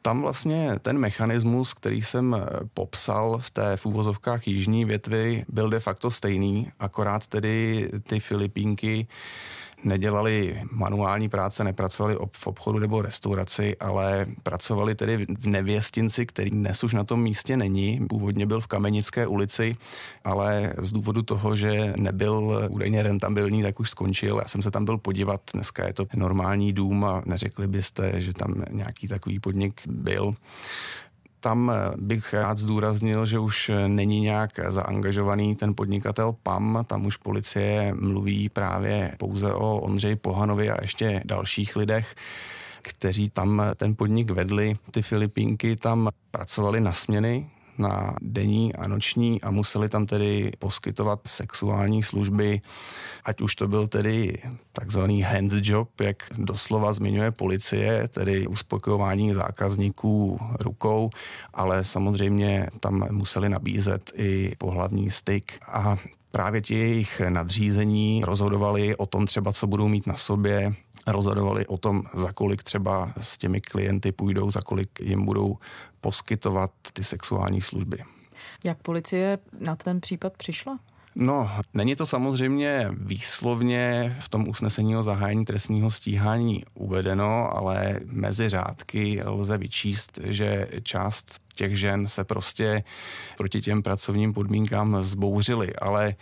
Tam 0.02 0.20
vlastně 0.20 0.78
ten 0.82 0.98
mechanismus, 0.98 1.74
který 1.74 2.02
jsem 2.02 2.36
popsal 2.74 3.38
v 3.38 3.50
té 3.50 3.76
v 3.76 3.86
úvozovkách 3.86 4.48
jižní 4.48 4.84
větvy, 4.84 5.44
byl 5.48 5.70
de 5.70 5.80
facto 5.80 6.10
stejný, 6.10 6.72
akorát 6.78 7.26
tedy 7.26 7.90
ty 8.02 8.20
Filipínky 8.20 9.06
nedělali 9.84 10.62
manuální 10.72 11.28
práce, 11.28 11.64
nepracovali 11.64 12.16
v 12.32 12.46
obchodu 12.46 12.78
nebo 12.78 13.02
restauraci, 13.02 13.76
ale 13.76 14.26
pracovali 14.42 14.94
tedy 14.94 15.26
v 15.38 15.46
nevěstinci, 15.46 16.26
který 16.26 16.50
dnes 16.50 16.84
už 16.84 16.92
na 16.94 17.04
tom 17.04 17.22
místě 17.22 17.56
není. 17.56 18.06
Původně 18.08 18.46
byl 18.46 18.60
v 18.60 18.66
Kamenické 18.66 19.26
ulici, 19.26 19.76
ale 20.24 20.72
z 20.78 20.92
důvodu 20.92 21.22
toho, 21.22 21.56
že 21.56 21.92
nebyl 21.96 22.68
údajně 22.70 23.02
rentabilní, 23.02 23.62
tak 23.62 23.80
už 23.80 23.90
skončil. 23.90 24.38
Já 24.42 24.48
jsem 24.48 24.62
se 24.62 24.70
tam 24.70 24.84
byl 24.84 24.98
podívat, 24.98 25.40
dneska 25.54 25.86
je 25.86 25.92
to 25.92 26.06
normální 26.16 26.72
dům 26.72 27.04
a 27.04 27.22
neřekli 27.26 27.66
byste, 27.66 28.20
že 28.20 28.34
tam 28.34 28.64
nějaký 28.70 29.08
takový 29.08 29.40
podnik 29.40 29.80
byl. 29.86 30.34
Tam 31.40 31.72
eh, 31.74 31.90
bych 31.96 32.34
rád 32.34 32.58
zdůraznil, 32.58 33.26
že 33.26 33.38
už 33.38 33.68
eh, 33.68 33.88
není 33.88 34.20
nějak 34.20 34.50
zaangažovaný 34.68 35.56
ten 35.56 35.74
podnikatel 35.74 36.32
PAM, 36.42 36.84
tam 36.86 37.06
už 37.06 37.16
policie 37.16 37.94
mluví 38.00 38.48
právě 38.48 39.14
pouze 39.18 39.52
o 39.52 39.76
Ondřeji 39.78 40.16
Pohanovi 40.16 40.70
a 40.70 40.82
ještě 40.82 41.22
dalších 41.24 41.76
lidech 41.76 42.14
kteří 42.82 43.30
tam 43.30 43.62
ten 43.76 43.96
podnik 43.96 44.30
vedli. 44.30 44.76
Ty 44.90 45.02
Filipínky 45.02 45.76
tam 45.76 46.08
pracovali 46.30 46.80
na 46.80 46.92
směny, 46.92 47.50
na 47.78 48.14
denní 48.20 48.74
a 48.74 48.88
noční 48.88 49.40
a 49.42 49.50
museli 49.50 49.88
tam 49.88 50.06
tedy 50.06 50.50
poskytovat 50.58 51.20
sexuální 51.26 52.02
služby, 52.02 52.60
ať 53.24 53.40
už 53.40 53.54
to 53.54 53.68
byl 53.68 53.86
tedy 53.86 54.36
takzvaný 54.72 55.22
handjob, 55.22 56.00
jak 56.00 56.16
doslova 56.38 56.92
zmiňuje 56.92 57.30
policie, 57.30 58.08
tedy 58.08 58.46
uspokojování 58.46 59.34
zákazníků 59.34 60.40
rukou, 60.60 61.10
ale 61.54 61.84
samozřejmě 61.84 62.66
tam 62.80 63.06
museli 63.10 63.48
nabízet 63.48 64.10
i 64.14 64.52
pohlavní 64.58 65.10
styk. 65.10 65.52
A 65.68 65.96
právě 66.30 66.60
ti 66.60 66.74
jejich 66.74 67.20
nadřízení 67.28 68.22
rozhodovali 68.24 68.96
o 68.96 69.06
tom 69.06 69.26
třeba, 69.26 69.52
co 69.52 69.66
budou 69.66 69.88
mít 69.88 70.06
na 70.06 70.16
sobě, 70.16 70.74
rozhodovali 71.06 71.66
o 71.66 71.76
tom, 71.76 72.02
za 72.14 72.32
kolik 72.32 72.62
třeba 72.62 73.12
s 73.20 73.38
těmi 73.38 73.60
klienty 73.60 74.12
půjdou, 74.12 74.50
za 74.50 74.60
kolik 74.60 75.00
jim 75.00 75.24
budou 75.24 75.58
poskytovat 76.00 76.70
ty 76.92 77.04
sexuální 77.04 77.60
služby. 77.60 78.04
Jak 78.64 78.78
policie 78.78 79.38
na 79.58 79.76
ten 79.76 80.00
případ 80.00 80.36
přišla? 80.36 80.78
No, 81.14 81.50
není 81.74 81.96
to 81.96 82.06
samozřejmě 82.06 82.88
výslovně 82.92 84.16
v 84.20 84.28
tom 84.28 84.48
usnesení 84.48 84.96
o 84.96 85.02
zahájení 85.02 85.44
trestního 85.44 85.90
stíhání 85.90 86.64
uvedeno, 86.74 87.56
ale 87.56 88.00
mezi 88.06 88.48
řádky 88.48 89.20
lze 89.24 89.58
vyčíst, 89.58 90.18
že 90.24 90.68
část 90.82 91.40
těch 91.54 91.78
žen 91.78 92.08
se 92.08 92.24
prostě 92.24 92.84
proti 93.36 93.60
těm 93.60 93.82
pracovním 93.82 94.32
podmínkám 94.32 94.96
vzbouřily, 94.96 95.76
ale 95.76 96.14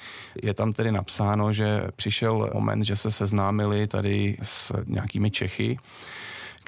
je 0.42 0.54
tam 0.54 0.72
tedy 0.72 0.92
napsáno, 0.92 1.52
že 1.52 1.80
přišel 1.96 2.50
moment, 2.54 2.82
že 2.82 2.96
se 2.96 3.12
seznámili 3.12 3.86
tady 3.86 4.36
s 4.42 4.72
nějakými 4.86 5.30
Čechy, 5.30 5.78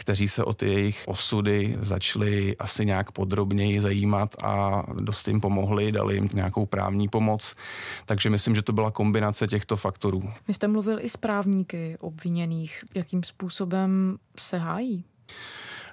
kteří 0.00 0.28
se 0.28 0.44
o 0.44 0.54
ty 0.54 0.66
jejich 0.66 1.02
osudy 1.06 1.76
začali 1.80 2.56
asi 2.56 2.86
nějak 2.86 3.12
podrobněji 3.12 3.80
zajímat 3.80 4.36
a 4.42 4.82
dost 5.00 5.28
jim 5.28 5.40
pomohli, 5.40 5.92
dali 5.92 6.14
jim 6.14 6.28
nějakou 6.34 6.66
právní 6.66 7.08
pomoc. 7.08 7.54
Takže 8.06 8.30
myslím, 8.30 8.54
že 8.54 8.62
to 8.62 8.72
byla 8.72 8.90
kombinace 8.90 9.46
těchto 9.46 9.76
faktorů. 9.76 10.32
Vy 10.48 10.54
jste 10.54 10.68
mluvil 10.68 10.98
i 11.00 11.08
s 11.08 11.16
právníky 11.16 11.96
obviněných. 12.00 12.84
Jakým 12.94 13.22
způsobem 13.22 14.18
se 14.38 14.58
hájí? 14.58 15.04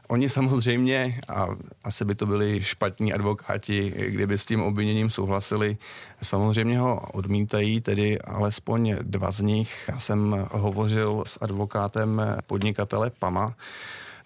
Oni 0.07 0.29
samozřejmě, 0.29 1.19
a 1.27 1.47
asi 1.83 2.05
by 2.05 2.15
to 2.15 2.25
byli 2.25 2.63
špatní 2.63 3.13
advokáti, 3.13 3.93
kdyby 4.07 4.37
s 4.37 4.45
tím 4.45 4.61
obviněním 4.61 5.09
souhlasili, 5.09 5.77
samozřejmě 6.21 6.79
ho 6.79 6.99
odmítají, 6.99 7.81
tedy 7.81 8.21
alespoň 8.21 8.95
dva 9.01 9.31
z 9.31 9.41
nich. 9.41 9.85
Já 9.87 9.99
jsem 9.99 10.47
hovořil 10.51 11.23
s 11.27 11.37
advokátem 11.41 12.21
podnikatele 12.47 13.09
PAMA, 13.19 13.55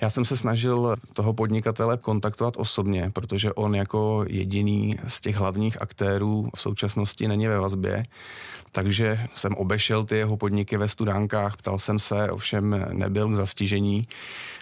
Já 0.02 0.10
jsem 0.10 0.26
se 0.26 0.38
snažil 0.38 0.96
toho 1.14 1.34
podnikatele 1.34 1.98
kontaktovat 1.98 2.58
osobně, 2.58 3.12
protože 3.14 3.54
on 3.54 3.76
jako 3.76 4.26
jediný 4.28 4.96
z 5.08 5.22
těch 5.22 5.36
hlavních 5.36 5.82
aktérů 5.82 6.50
v 6.56 6.62
současnosti 6.62 7.28
není 7.28 7.48
ve 7.48 7.60
vazbě. 7.60 8.04
Takže 8.72 9.20
jsem 9.36 9.54
obešel 9.54 10.04
ty 10.06 10.18
jeho 10.18 10.38
podniky 10.38 10.78
ve 10.78 10.88
studánkách, 10.88 11.58
ptal 11.58 11.80
jsem 11.80 12.00
se, 12.00 12.32
ovšem 12.32 12.86
nebyl 12.94 13.30
k 13.30 13.36
zastižení. 13.36 14.08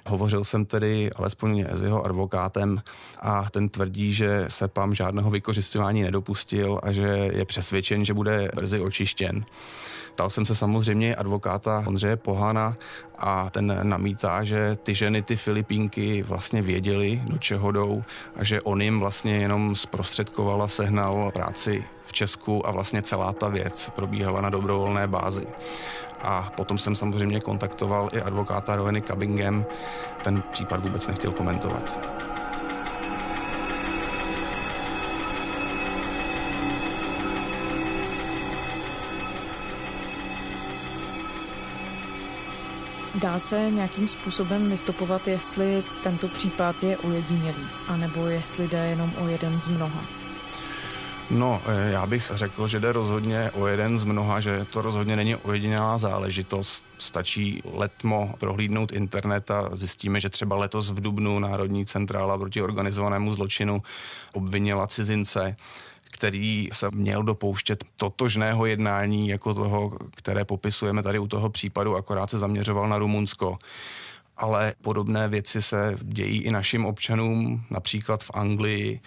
Hovořil 0.06 0.44
jsem 0.44 0.66
tedy 0.66 1.10
alespoň 1.16 1.66
s 1.72 1.82
jeho 1.82 2.06
advokátem 2.06 2.82
a 3.20 3.50
ten 3.50 3.70
tvrdí, 3.70 4.14
že 4.14 4.46
se 4.48 4.68
PAM 4.68 4.96
žádného 4.96 5.30
vykořišťování 5.30 6.04
nedopustil 6.04 6.80
a 6.84 6.92
že 6.92 7.30
je 7.34 7.46
přesvědčen, 7.46 8.06
že 8.06 8.14
bude 8.14 8.52
brzy 8.56 8.80
očištěn. 8.80 9.46
Ptal 10.20 10.30
jsem 10.30 10.46
se 10.46 10.56
samozřejmě 10.56 11.16
advokáta 11.16 11.84
Ondřeje 11.88 12.16
Pohana 12.16 12.78
a 13.18 13.50
ten 13.50 13.80
namítá, 13.84 14.44
že 14.44 14.78
ty 14.84 14.96
ženy, 14.96 15.22
ty 15.30 15.36
Filipínky 15.36 16.24
vlastně 16.24 16.62
věděli, 16.62 17.22
do 17.26 17.38
čeho 17.38 17.72
jdou 17.72 18.04
a 18.36 18.44
že 18.44 18.62
on 18.62 18.82
jim 18.82 19.00
vlastně 19.00 19.38
jenom 19.38 19.76
zprostředkoval 19.76 20.64
a 20.64 20.68
sehnal 20.68 21.32
práci 21.32 21.84
v 22.06 22.14
Česku 22.14 22.68
a 22.68 22.72
vlastně 22.72 23.02
celá 23.02 23.34
ta 23.34 23.48
věc 23.48 23.92
probíhala 23.96 24.42
na 24.42 24.50
dobrovolné 24.50 25.08
bázi. 25.08 25.48
A 26.22 26.52
potom 26.58 26.78
jsem 26.78 26.96
samozřejmě 26.96 27.40
kontaktoval 27.40 28.10
i 28.14 28.22
advokáta 28.22 28.76
Roweny 28.76 29.02
Cubbingem, 29.02 29.66
ten 30.24 30.44
případ 30.52 30.84
vůbec 30.84 31.08
nechtěl 31.08 31.32
komentovat. 31.32 32.00
Dá 43.16 43.40
se 43.40 43.72
nějakým 43.72 44.08
způsobem 44.08 44.70
vystopovat, 44.70 45.28
jestli 45.28 45.84
tento 46.04 46.28
případ 46.28 46.84
je 46.84 46.98
ojedinělý, 46.98 47.68
anebo 47.88 48.28
jestli 48.28 48.68
jde 48.68 48.78
jenom 48.78 49.14
o 49.18 49.28
jeden 49.28 49.62
z 49.62 49.68
mnoha? 49.68 50.02
No, 51.32 51.62
eh, 51.66 51.92
já 51.92 52.06
bych 52.06 52.32
řekl, 52.36 52.68
že 52.68 52.80
jde 52.80 52.92
rozhodně 52.92 53.52
o 53.52 53.68
jeden 53.68 54.00
z 54.00 54.06
mnoha, 54.06 54.40
že 54.40 54.66
to 54.66 54.82
rozhodně 54.82 55.16
není 55.16 55.36
ojedinělá 55.36 55.98
záležitost. 55.98 56.86
Stačí 56.98 57.62
letmo 57.74 58.36
prohlídnout 58.40 58.92
internet 58.92 59.52
a 59.52 59.70
zjistíme, 59.74 60.22
že 60.22 60.30
třeba 60.30 60.56
letos 60.56 60.90
v 60.90 61.02
Dubnu 61.02 61.40
Národní 61.40 61.86
centrála 61.86 62.38
proti 62.38 62.62
organizovanému 62.62 63.34
zločinu 63.34 63.84
obvinila 64.34 64.88
cizince, 64.88 65.56
který 66.12 66.70
se 66.74 66.88
měl 66.92 67.24
dopouštět 67.24 67.84
totožného 67.96 68.66
jednání 68.66 69.30
jako 69.30 69.54
toho, 69.54 69.98
které 70.16 70.46
popisujeme 70.46 71.04
tady 71.04 71.20
u 71.20 71.28
toho 71.28 71.50
případu, 71.50 71.96
akorát 71.96 72.30
se 72.30 72.40
zaměřoval 72.40 72.90
na 72.90 72.98
Rumunsko 72.98 73.58
ale 74.40 74.74
podobné 74.82 75.28
věci 75.28 75.62
se 75.62 75.98
dějí 76.02 76.42
i 76.42 76.52
našim 76.52 76.86
občanům, 76.86 77.64
například 77.70 78.24
v 78.24 78.32
Anglii. 78.34 79.00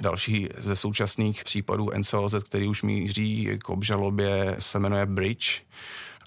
Další 0.00 0.48
ze 0.58 0.76
současných 0.76 1.44
případů 1.44 1.90
NCOZ, 1.98 2.34
který 2.44 2.68
už 2.68 2.82
míří 2.82 3.58
k 3.58 3.68
obžalobě, 3.68 4.56
se 4.58 4.78
jmenuje 4.78 5.06
Bridge 5.06 5.62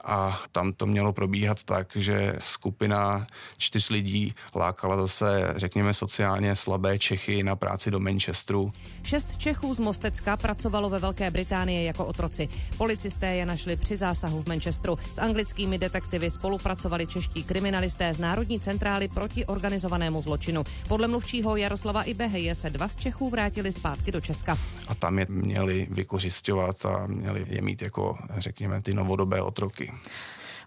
a 0.03 0.39
tam 0.51 0.73
to 0.73 0.85
mělo 0.85 1.13
probíhat 1.13 1.63
tak, 1.63 1.95
že 1.95 2.33
skupina 2.39 3.27
čtyř 3.57 3.89
lidí 3.89 4.33
lákala 4.55 4.97
zase, 4.97 5.53
řekněme, 5.55 5.93
sociálně 5.93 6.55
slabé 6.55 6.99
Čechy 6.99 7.43
na 7.43 7.55
práci 7.55 7.91
do 7.91 7.99
Manchesteru. 7.99 8.71
Šest 9.03 9.37
Čechů 9.37 9.73
z 9.73 9.79
Mostecka 9.79 10.37
pracovalo 10.37 10.89
ve 10.89 10.99
Velké 10.99 11.31
Británii 11.31 11.85
jako 11.85 12.05
otroci. 12.05 12.49
Policisté 12.77 13.35
je 13.35 13.45
našli 13.45 13.75
při 13.75 13.97
zásahu 13.97 14.43
v 14.43 14.47
Manchesteru. 14.47 14.97
S 15.13 15.17
anglickými 15.17 15.77
detektivy 15.77 16.29
spolupracovali 16.29 17.07
čeští 17.07 17.43
kriminalisté 17.43 18.13
z 18.13 18.19
Národní 18.19 18.59
centrály 18.59 19.07
proti 19.07 19.45
organizovanému 19.45 20.21
zločinu. 20.21 20.63
Podle 20.87 21.07
mluvčího 21.07 21.55
Jaroslava 21.55 22.03
Ibeheje 22.03 22.55
se 22.55 22.69
dva 22.69 22.87
z 22.87 22.95
Čechů 22.95 23.29
vrátili 23.29 23.71
zpátky 23.71 24.11
do 24.11 24.21
Česka. 24.21 24.57
A 24.87 24.95
tam 24.95 25.19
je 25.19 25.25
měli 25.29 25.87
vykořišťovat 25.91 26.85
a 26.85 27.07
měli 27.07 27.45
je 27.47 27.61
mít 27.61 27.81
jako, 27.81 28.17
řekněme, 28.37 28.81
ty 28.81 28.93
novodobé 28.93 29.41
otroky. 29.41 29.88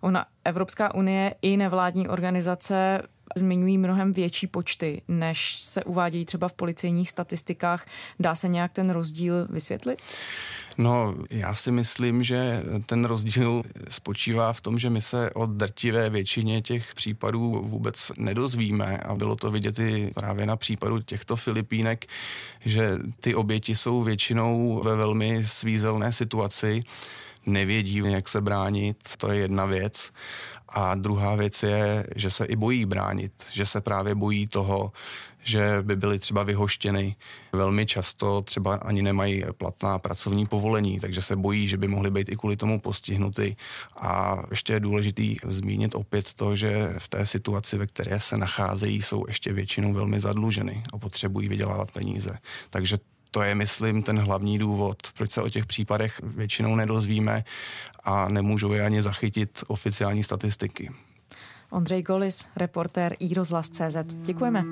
Ona, 0.01 0.27
Evropská 0.45 0.95
unie 0.95 1.35
i 1.43 1.57
nevládní 1.57 2.09
organizace 2.09 3.03
zmiňují 3.37 3.79
mnohem 3.79 4.13
větší 4.13 4.47
počty, 4.47 5.03
než 5.09 5.63
se 5.63 5.85
uvádějí 5.85 6.25
třeba 6.25 6.49
v 6.49 6.53
policejních 6.53 7.11
statistikách. 7.11 7.87
Dá 8.21 8.35
se 8.35 8.49
nějak 8.49 8.73
ten 8.73 8.91
rozdíl 8.91 9.47
vysvětlit? 9.51 10.03
No, 10.79 11.15
já 11.31 11.55
si 11.55 11.73
myslím, 11.73 12.23
že 12.23 12.63
ten 12.87 13.05
rozdíl 13.05 13.63
spočívá 13.89 14.53
v 14.53 14.61
tom, 14.61 14.79
že 14.79 14.91
my 14.91 15.03
se 15.03 15.31
o 15.31 15.47
drtivé 15.47 16.11
většině 16.11 16.63
těch 16.63 16.95
případů 16.95 17.63
vůbec 17.65 18.13
nedozvíme 18.17 18.99
a 18.99 19.15
bylo 19.15 19.37
to 19.37 19.51
vidět 19.51 19.79
i 19.79 20.11
právě 20.15 20.47
na 20.47 20.57
případu 20.57 21.01
těchto 21.01 21.37
Filipínek, 21.37 22.07
že 22.65 22.99
ty 23.21 23.35
oběti 23.35 23.77
jsou 23.77 24.03
většinou 24.03 24.83
ve 24.85 24.97
velmi 24.97 25.47
svízelné 25.47 26.13
situaci 26.13 26.83
nevědí, 27.47 28.03
jak 28.05 28.29
se 28.29 28.41
bránit, 28.41 28.97
to 29.17 29.33
je 29.33 29.41
jedna 29.41 29.67
věc. 29.67 30.11
A 30.69 30.95
druhá 30.95 31.37
věc 31.37 31.63
je, 31.63 32.07
že 32.17 32.31
se 32.31 32.45
i 32.45 32.57
bojí 32.57 32.85
bránit, 32.85 33.33
že 33.53 33.67
se 33.67 33.81
právě 33.81 34.15
bojí 34.15 34.49
toho, 34.49 34.93
že 35.45 35.79
by 35.83 35.97
byly 35.97 36.19
třeba 36.19 36.43
vyhoštěny. 36.43 37.17
Velmi 37.53 37.87
často 37.87 38.43
třeba 38.43 38.75
ani 38.75 39.03
nemají 39.03 39.45
platná 39.59 39.99
pracovní 39.99 40.47
povolení, 40.47 41.01
takže 41.01 41.23
se 41.23 41.37
bojí, 41.37 41.69
že 41.69 41.77
by 41.77 41.89
mohly 41.89 42.11
být 42.11 42.29
i 42.29 42.37
kvůli 42.37 42.57
tomu 42.57 42.81
postihnuty. 42.81 43.57
A 44.01 44.43
ještě 44.51 44.73
je 44.73 44.81
důležitý 44.81 45.37
zmínit 45.45 45.95
opět 45.95 46.35
to, 46.35 46.57
že 46.57 46.95
v 46.99 47.09
té 47.09 47.27
situaci, 47.27 47.79
ve 47.79 47.87
které 47.87 48.21
se 48.21 48.37
nacházejí, 48.37 49.03
jsou 49.03 49.25
ještě 49.29 49.53
většinou 49.53 49.93
velmi 49.93 50.21
zadluženy 50.21 50.83
a 50.93 50.99
potřebují 50.99 51.49
vydělávat 51.49 51.91
peníze. 51.91 52.39
Takže 52.71 52.99
to 53.35 53.43
je, 53.43 53.55
myslím, 53.55 54.03
ten 54.03 54.19
hlavní 54.19 54.59
důvod, 54.59 54.97
proč 55.17 55.31
se 55.31 55.43
o 55.43 55.49
těch 55.49 55.67
případech 55.67 56.21
většinou 56.23 56.77
nedozvíme 56.77 57.45
a 58.05 58.29
nemůžou 58.29 58.73
je 58.73 58.85
ani 58.85 59.03
zachytit 59.03 59.65
oficiální 59.67 60.23
statistiky. 60.23 60.91
Ondřej 61.71 62.03
Golis, 62.03 62.45
reportér 62.57 63.17
iRozhlas.cz. 63.19 64.15
Děkujeme. 64.15 64.65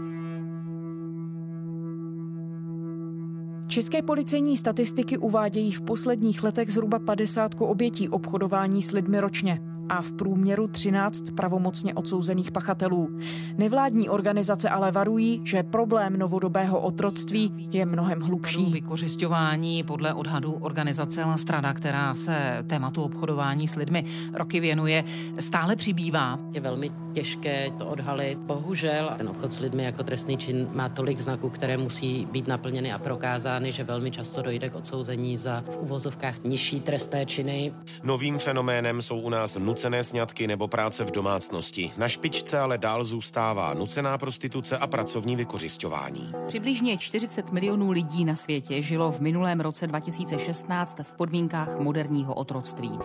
České 3.69 4.03
policejní 4.03 4.57
statistiky 4.57 5.19
uvádějí 5.19 5.73
v 5.73 5.81
posledních 5.81 6.43
letech 6.43 6.73
zhruba 6.73 6.99
50 6.99 7.53
obětí 7.59 8.09
obchodování 8.09 8.83
s 8.83 8.93
lidmi 8.93 9.21
ročně 9.21 9.70
a 9.91 10.03
v 10.03 10.13
průměru 10.13 10.69
13 10.69 11.25
pravomocně 11.35 11.95
odsouzených 11.95 12.51
pachatelů. 12.53 13.19
Nevládní 13.59 14.09
organizace 14.09 14.69
ale 14.69 14.93
varují, 14.93 15.41
že 15.45 15.63
problém 15.63 16.19
novodobého 16.19 16.81
otroctví 16.81 17.69
je 17.73 17.87
mnohem 17.87 18.21
hlubší. 18.21 18.71
Vykořišťování 18.73 19.83
podle 19.83 20.15
odhadu 20.15 20.53
organizace 20.53 21.25
La 21.25 21.37
Strada, 21.37 21.75
která 21.75 22.15
se 22.15 22.65
tématu 22.67 23.03
obchodování 23.03 23.69
s 23.69 23.75
lidmi 23.77 24.05
roky 24.35 24.61
věnuje, 24.61 25.05
stále 25.41 25.77
přibývá. 25.77 26.39
Je 26.53 26.61
velmi 26.61 26.91
těžké 27.13 27.71
to 27.79 27.87
odhalit. 27.87 28.39
Bohužel 28.39 29.15
ten 29.19 29.29
obchod 29.29 29.53
s 29.53 29.61
lidmi 29.61 29.85
jako 29.85 30.03
trestný 30.03 30.37
čin 30.37 30.69
má 30.73 30.89
tolik 30.89 31.19
znaků, 31.19 31.51
které 31.51 31.77
musí 31.77 32.29
být 32.33 32.49
naplněny 32.49 32.93
a 32.93 32.99
prokázány, 32.99 33.73
že 33.73 33.85
velmi 33.85 34.11
často 34.11 34.43
dojde 34.43 34.71
k 34.71 34.75
odsouzení 34.75 35.37
za 35.37 35.65
v 35.71 35.77
uvozovkách 35.77 36.35
nižší 36.45 36.81
trestné 36.81 37.27
činy. 37.27 37.73
Novým 38.03 38.39
fenoménem 38.39 39.03
jsou 39.03 39.21
u 39.21 39.29
nás 39.29 39.57
nucené 39.57 39.80
sňatky 40.03 40.47
nebo 40.47 40.69
práce 40.69 41.05
v 41.05 41.11
domácnosti. 41.11 41.93
Na 41.97 42.09
špičce 42.09 42.59
ale 42.59 42.79
dál 42.79 43.05
zůstává 43.05 43.75
nucená 43.75 44.19
prostituce 44.19 44.79
a 44.79 44.87
pracovní 44.87 45.37
vykořišťování. 45.37 46.33
Přibližně 46.47 46.99
40 46.99 47.53
milionů 47.53 47.91
lidí 47.91 48.25
na 48.25 48.37
světě 48.37 48.83
žilo 48.83 49.11
v 49.11 49.21
minulém 49.21 49.61
roce 49.61 49.87
2016 49.87 51.01
v 51.03 51.13
podmínkách 51.13 51.79
moderního 51.79 52.35
otroctví 52.35 52.99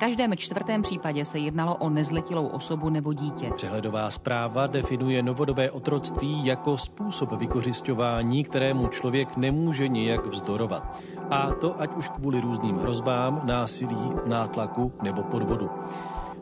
každém 0.00 0.36
čtvrtém 0.36 0.82
případě 0.82 1.24
se 1.24 1.38
jednalo 1.38 1.76
o 1.76 1.90
nezletilou 1.90 2.46
osobu 2.46 2.90
nebo 2.90 3.12
dítě. 3.12 3.50
Přehledová 3.56 4.10
zpráva 4.10 4.66
definuje 4.66 5.22
novodobé 5.22 5.70
otroctví 5.70 6.46
jako 6.46 6.78
způsob 6.78 7.32
vykořišťování, 7.32 8.44
kterému 8.44 8.88
člověk 8.88 9.36
nemůže 9.36 9.88
nijak 9.88 10.26
vzdorovat. 10.26 11.00
A 11.30 11.50
to 11.50 11.80
ať 11.80 11.94
už 11.96 12.08
kvůli 12.08 12.40
různým 12.40 12.76
hrozbám, 12.76 13.40
násilí, 13.44 14.12
nátlaku 14.26 14.92
nebo 15.02 15.22
podvodu. 15.22 15.70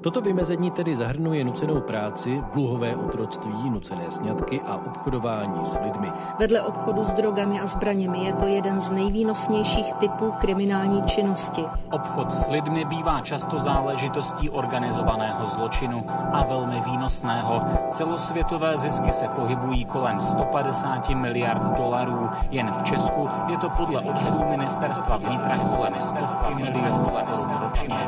Toto 0.01 0.21
vymezení 0.21 0.71
tedy 0.71 0.97
zahrnuje 0.97 1.45
nucenou 1.45 1.81
práci, 1.81 2.43
dluhové 2.53 2.97
otroctví, 2.97 3.71
nucené 3.71 4.11
sňatky 4.11 4.61
a 4.61 4.75
obchodování 4.75 5.67
s 5.67 5.79
lidmi. 5.83 6.13
Vedle 6.39 6.63
obchodu 6.63 7.05
s 7.05 7.13
drogami 7.13 7.61
a 7.61 7.67
zbraněmi 7.67 8.19
je 8.19 8.33
to 8.33 8.47
jeden 8.47 8.81
z 8.81 8.91
nejvýnosnějších 8.91 9.93
typů 9.93 10.35
kriminální 10.41 11.03
činnosti. 11.03 11.65
Obchod 11.93 12.33
s 12.33 12.49
lidmi 12.49 12.85
bývá 12.85 13.21
často 13.21 13.59
záležitostí 13.59 14.51
organizovaného 14.51 15.47
zločinu 15.47 16.05
a 16.33 16.45
velmi 16.45 16.81
výnosného. 16.81 17.63
Celosvětové 17.91 18.79
zisky 18.79 19.13
se 19.13 19.29
pohybují 19.29 19.85
kolem 19.85 20.23
150 20.23 21.09
miliard 21.09 21.77
dolarů. 21.77 22.29
Jen 22.51 22.73
v 22.73 22.83
Česku 22.83 23.29
je 23.49 23.59
to 23.59 23.71
podle 23.71 24.01
odhadů 24.01 24.51
ministerstva 24.51 25.17
vnitra 25.17 25.59
kolem 25.59 25.95
100 26.03 26.55
milionů 26.55 27.11
ročně. 27.61 27.99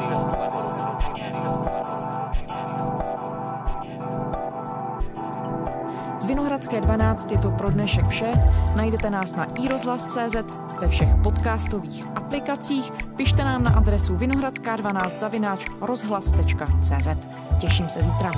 Vinohradské 6.26 6.80
12 6.80 7.32
je 7.32 7.38
to 7.38 7.50
pro 7.50 7.70
dnešek 7.70 8.06
vše. 8.06 8.32
Najdete 8.76 9.10
nás 9.10 9.34
na 9.34 9.44
iRozhlas.cz, 9.44 10.36
ve 10.80 10.88
všech 10.88 11.08
podcastových 11.22 12.06
aplikacích. 12.14 12.92
Pište 13.16 13.44
nám 13.44 13.62
na 13.64 13.70
adresu 13.70 14.16
vinohradská12 14.16 15.18
zavináč 15.18 15.66
rozhlas.cz. 15.80 17.08
Těším 17.58 17.88
se 17.88 18.02
zítra. 18.02 18.30